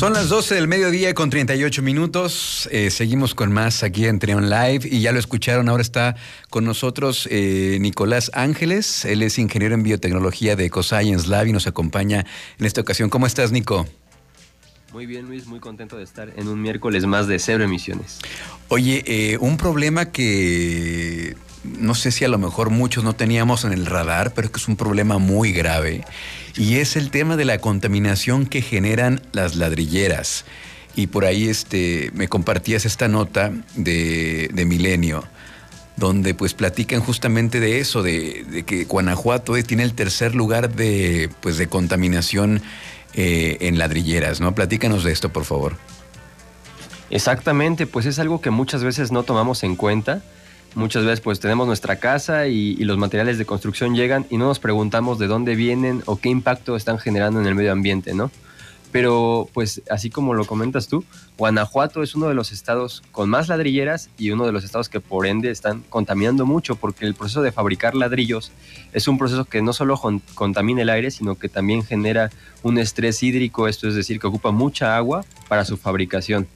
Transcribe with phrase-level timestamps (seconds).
[0.00, 2.66] Son las 12 del mediodía con 38 minutos.
[2.72, 5.68] Eh, seguimos con más aquí en Trion Live y ya lo escucharon.
[5.68, 6.16] Ahora está
[6.48, 9.04] con nosotros eh, Nicolás Ángeles.
[9.04, 12.24] Él es ingeniero en biotecnología de EcoScience Lab y nos acompaña
[12.58, 13.10] en esta ocasión.
[13.10, 13.86] ¿Cómo estás, Nico?
[14.94, 18.20] Muy bien, Luis, muy contento de estar en un miércoles más de cero emisiones.
[18.68, 23.72] Oye, eh, un problema que no sé si a lo mejor muchos no teníamos en
[23.72, 26.04] el radar, pero es que es un problema muy grave.
[26.56, 30.44] Y es el tema de la contaminación que generan las ladrilleras.
[30.96, 35.24] Y por ahí este, me compartías esta nota de, Milenio,
[35.96, 41.58] donde pues platican justamente de eso, de, que Guanajuato tiene el tercer lugar de, pues,
[41.58, 42.62] de contaminación
[43.14, 44.54] eh, en ladrilleras, ¿no?
[44.54, 45.76] Platícanos de esto, por favor.
[47.10, 50.22] Exactamente, pues es algo que muchas veces no tomamos en cuenta
[50.74, 54.60] Muchas veces pues tenemos nuestra casa y, los materiales de construcción llegan y no nos
[54.60, 58.30] preguntamos de dónde vienen o qué impacto están generando en el medio ambiente, ¿no?
[58.92, 61.04] Pero pues así como lo comentas tú,
[61.38, 65.00] Guanajuato es uno de los estados con más ladrilleras y uno de los estados que
[65.00, 68.50] por ende están contaminando mucho porque el proceso de fabricar ladrillos
[68.92, 70.00] es un proceso que no solo
[70.34, 72.30] contamina el aire, sino que también genera
[72.62, 76.48] un estrés hídrico, esto es decir, que ocupa mucha agua para su fabricación.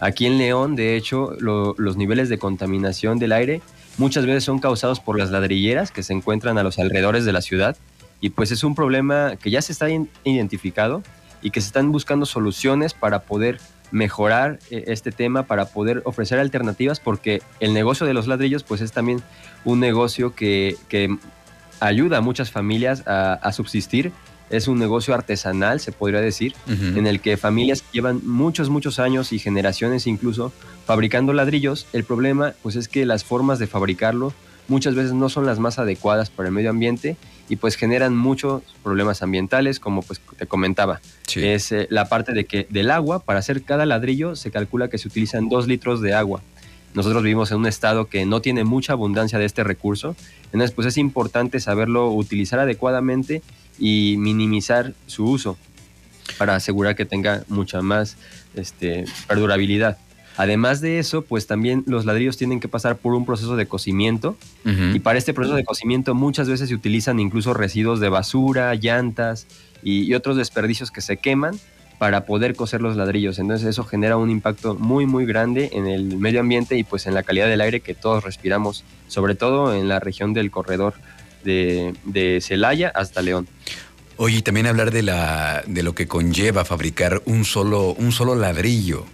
[0.00, 3.60] Aquí en León, de hecho, los niveles de contaminación del aire
[3.96, 7.42] muchas veces son causados por las ladrilleras que se encuentran a los alrededores de la
[7.42, 7.76] ciudad.
[8.20, 9.88] Y pues es un problema que ya se está
[10.24, 11.02] identificado
[11.42, 16.38] y que se están buscando soluciones para poder mejorar eh, este tema, para poder ofrecer
[16.38, 19.22] alternativas, porque el negocio de los ladrillos pues es también
[19.64, 20.76] un negocio que,
[21.80, 24.10] ayuda a muchas familias a subsistir
[24.50, 29.32] es un negocio artesanal, se podría decir, en el que familias llevan muchos, muchos años
[29.32, 30.52] y generaciones incluso
[30.86, 31.86] fabricando ladrillos.
[31.92, 34.32] El problema, pues, es que las formas de fabricarlo
[34.68, 37.16] muchas veces no son las más adecuadas para el medio ambiente
[37.48, 41.00] y pues generan muchos problemas ambientales, como pues te comentaba.
[41.34, 44.98] Es eh, la parte de que del agua, para hacer cada ladrillo, se calcula que
[44.98, 46.42] se utilizan dos litros de agua.
[46.94, 50.86] Nosotros vivimos en un estado que no tiene mucha abundancia de este recurso, entonces pues
[50.86, 53.42] es importante saberlo utilizar adecuadamente
[53.78, 55.56] y minimizar su uso
[56.36, 58.16] para asegurar que tenga mucha más
[58.54, 59.98] este, perdurabilidad.
[60.38, 64.36] Además de eso, pues también los ladrillos tienen que pasar por un proceso de cocimiento
[64.64, 69.48] y para este proceso de cocimiento muchas veces se utilizan incluso residuos de basura, llantas
[69.82, 71.58] y, otros desperdicios que se queman
[71.98, 73.40] para poder cocer los ladrillos.
[73.40, 77.14] Entonces eso genera un impacto muy muy grande en el medio ambiente y pues en
[77.14, 80.94] la calidad del aire que todos respiramos, sobre todo en la región del corredor
[81.48, 83.48] de, Celaya hasta León.
[84.16, 88.34] Oye, y también hablar de, la, de lo que conlleva fabricar un solo, un solo
[88.34, 89.06] ladrillo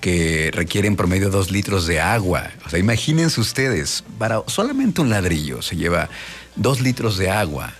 [0.00, 2.50] que requiere en promedio dos litros de agua.
[2.66, 6.10] O sea, imagínense ustedes, para solamente un ladrillo se lleva
[6.56, 7.72] dos litros de agua.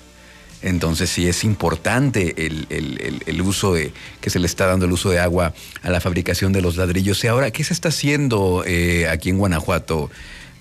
[0.63, 5.19] Entonces sí es importante el, uso de, que se le está dando el uso de
[5.19, 5.53] agua
[5.83, 7.23] a la fabricación de los ladrillos.
[7.25, 10.09] Y ahora, ¿qué se está haciendo eh, aquí en Guanajuato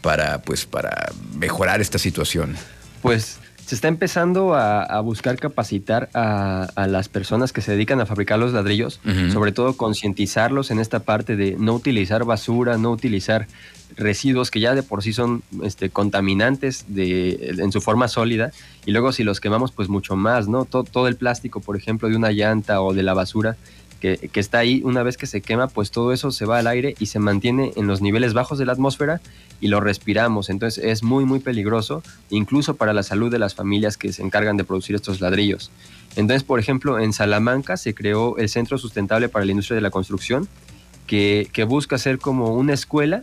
[0.02, 2.58] para, pues, para mejorar esta situación?
[3.02, 8.38] Pues se está empezando a, buscar capacitar a, las personas que se dedican a fabricar
[8.38, 9.00] los ladrillos,
[9.32, 13.48] sobre todo concientizarlos en esta parte de no utilizar basura, no utilizar
[13.96, 18.52] residuos que ya de por sí son este, contaminantes de, en su forma sólida,
[18.86, 20.66] y luego si los quemamos, pues mucho más, ¿no?
[20.66, 23.56] Todo, todo el plástico, por ejemplo, de una llanta o de la basura,
[24.02, 26.68] que, que, está ahí, una vez que se quema, pues todo eso se va al
[26.68, 29.22] aire y se mantiene en los niveles bajos de la atmósfera
[29.62, 30.50] y lo respiramos.
[30.50, 34.58] Entonces es muy, muy peligroso, incluso para la salud de las familias que se encargan
[34.58, 35.72] de producir estos ladrillos.
[36.16, 39.92] Entonces, por ejemplo, en Salamanca se creó el Centro Sustentable para la Industria de la
[39.92, 40.50] Construcción,
[41.08, 43.22] que, busca ser como una escuela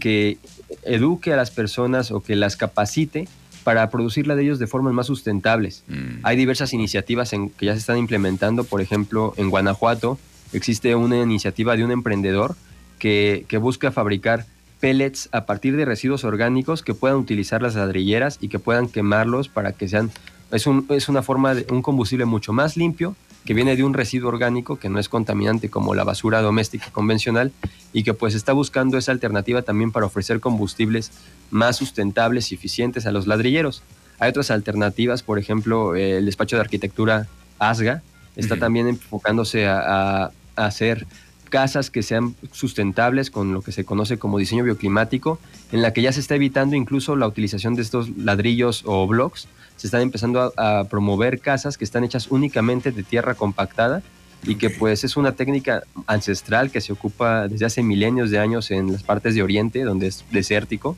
[0.00, 0.38] que
[0.82, 3.28] eduque a las personas o que las capacite
[3.64, 5.82] para producir ladrillos de formas más sustentables.
[5.88, 6.20] Mm.
[6.22, 10.18] Hay diversas iniciativas en, que ya se están implementando, por ejemplo, en Guanajuato
[10.52, 12.54] existe una iniciativa de un emprendedor
[12.98, 14.46] que, que busca fabricar
[14.80, 19.48] pellets a partir de residuos orgánicos que puedan utilizar las ladrilleras y que puedan quemarlos
[19.48, 20.10] para que sean...
[20.52, 23.94] Es, un, es una forma de un combustible mucho más limpio que viene de un
[23.94, 27.52] residuo orgánico que no es contaminante como la basura doméstica convencional
[27.92, 31.10] y que pues está buscando esa alternativa también para ofrecer combustibles
[31.50, 33.82] más sustentables y eficientes a los ladrilleros.
[34.18, 37.26] Hay otras alternativas, por ejemplo, el despacho de arquitectura
[37.58, 38.02] ASGA
[38.36, 41.06] está también enfocándose a, a hacer
[41.50, 45.38] casas que sean sustentables con lo que se conoce como diseño bioclimático,
[45.70, 49.46] en la que ya se está evitando incluso la utilización de estos ladrillos o blocks
[49.76, 54.02] se están empezando a, promover casas que están hechas únicamente de tierra compactada
[54.44, 58.70] y que pues es una técnica ancestral que se ocupa desde hace milenios de años
[58.70, 60.96] en las partes de Oriente, donde es desértico,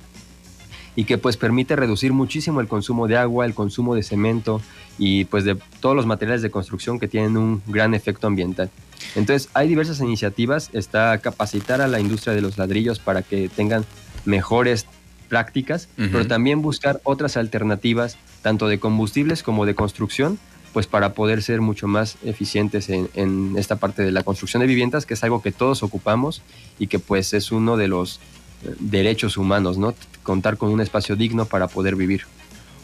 [0.96, 4.61] y que pues permite reducir muchísimo el consumo de agua, el consumo de cemento
[4.99, 8.70] y pues de todos los materiales de construcción que tienen un gran efecto ambiental.
[9.14, 13.84] Entonces hay diversas iniciativas, está capacitar a la industria de los ladrillos para que tengan
[14.25, 14.87] mejores
[15.29, 20.38] prácticas, pero también buscar otras alternativas, tanto de combustibles como de construcción,
[20.72, 24.66] pues para poder ser mucho más eficientes en, en, esta parte de la construcción de
[24.66, 26.42] viviendas, que es algo que todos ocupamos
[26.78, 28.20] y que pues es uno de los
[28.62, 29.94] eh, derechos humanos, ¿no?
[30.22, 32.24] Contar con un espacio digno para poder vivir.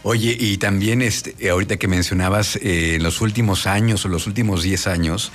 [0.04, 4.62] Oye, y también este, ahorita que mencionabas, eh, en los últimos años o los últimos
[4.62, 5.31] 10 años,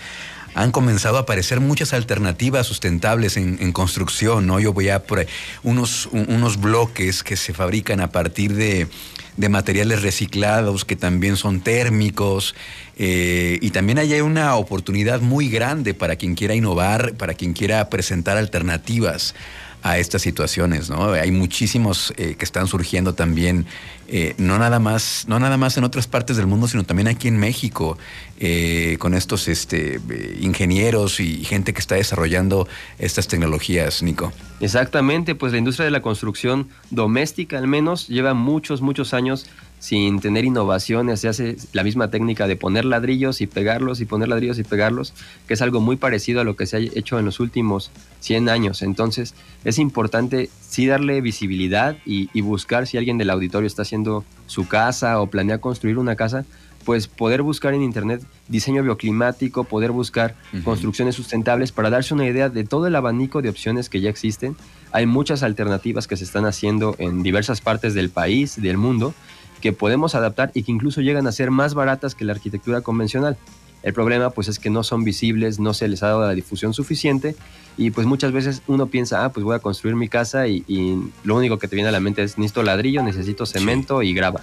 [0.58, 4.60] han comenzado a aparecer muchas alternativas sustentables en, construcción, ¿no?
[4.60, 5.26] Yo voy a por
[5.64, 8.88] unos, unos bloques que se fabrican a partir de,
[9.50, 12.56] materiales reciclados que también son térmicos
[12.98, 17.88] eh, y también hay una oportunidad muy grande para quien quiera innovar, para quien quiera
[17.88, 19.36] presentar alternativas
[19.88, 21.14] a estas situaciones, ¿no?
[21.14, 23.66] Hay muchísimos eh, que están surgiendo también,
[24.10, 27.30] eh, no nada más, no nada más en otras partes del mundo, sino también aquí
[27.30, 27.98] en México,
[28.38, 30.02] eh, con estos este,
[30.42, 32.68] ingenieros y gente que está desarrollando
[33.00, 34.34] estas tecnologías, Nico.
[34.60, 39.48] Exactamente, pues la industria de la construcción doméstica al menos lleva muchos, muchos años
[39.80, 44.28] sin tener innovaciones, se hace la misma técnica de poner ladrillos y pegarlos y poner
[44.28, 45.14] ladrillos y pegarlos,
[45.48, 47.92] que es algo muy parecido a lo que se ha hecho en los últimos
[48.22, 48.82] 100 años.
[48.82, 54.68] Entonces es importante sí darle visibilidad y, buscar si alguien del auditorio está haciendo su
[54.68, 56.46] casa o planea construir una casa,
[56.86, 62.48] pues poder buscar en internet diseño bioclimático, poder buscar construcciones sustentables para darse una idea
[62.48, 64.56] de todo el abanico de opciones que ya existen.
[64.94, 69.14] Hay muchas alternativas que se están haciendo en diversas partes del país, del mundo,
[69.68, 73.36] que podemos adaptar y que incluso llegan a ser más baratas que la arquitectura convencional.
[73.84, 76.74] El problema pues es que no son visibles, no se les ha dado la difusión
[76.74, 77.36] suficiente
[77.76, 80.64] y pues muchas veces uno piensa, ah, pues voy a construir mi casa y,
[81.26, 84.40] lo único que te viene a la mente es necesito ladrillo, necesito cemento y grava.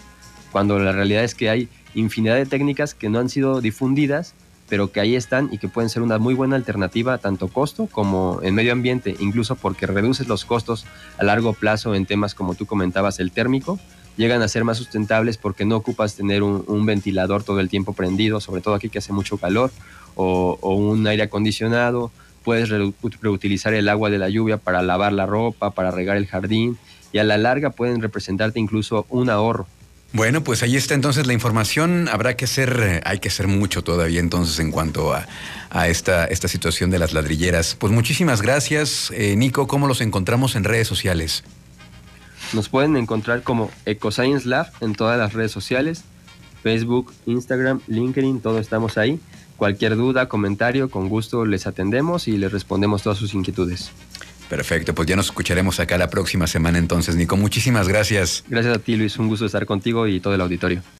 [0.53, 4.35] Cuando la realidad es que hay infinidad de técnicas que no han sido difundidas,
[4.69, 8.41] pero que ahí están y que pueden ser una muy buena alternativa tanto costo como
[8.43, 10.85] en medio ambiente, incluso porque reduces los costos
[11.17, 13.81] a largo plazo en temas como tú comentabas, el térmico,
[14.17, 18.41] llegan a ser más sustentables porque no ocupas tener un, ventilador todo el tiempo prendido,
[18.41, 19.71] sobre todo aquí que hace mucho calor,
[20.15, 22.11] o, un aire acondicionado.
[22.45, 26.77] Puedes reutilizar el agua de la lluvia para lavar la ropa, para regar el jardín,
[27.13, 29.67] y a la larga pueden representarte incluso un ahorro.
[30.13, 32.09] Bueno, pues ahí está entonces la información.
[32.09, 35.27] Habrá que hacer, hay que hacer mucho todavía entonces en cuanto a,
[35.89, 37.75] esta, esta situación de las ladrilleras.
[37.75, 39.67] Pues muchísimas gracias, eh, Nico.
[39.67, 41.43] ¿Cómo los encontramos en redes sociales?
[42.55, 46.05] Nos pueden encontrar como EcoScience Lab en todas las redes sociales,
[46.63, 49.19] Facebook, Instagram, LinkedIn, todo estamos ahí.
[49.57, 53.91] Cualquier duda, comentario, con gusto les atendemos y les respondemos todas sus inquietudes.
[54.49, 57.37] Perfecto, pues ya nos escucharemos acá la próxima semana entonces, Nico.
[57.37, 58.45] Muchísimas gracias.
[58.49, 59.19] Gracias a ti, Luis.
[59.19, 60.85] Un gusto estar contigo y todo el auditorio.